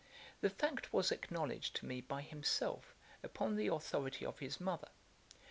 [0.39, 4.89] The fact was acknowledged to me by himself, upon the authority of his mother.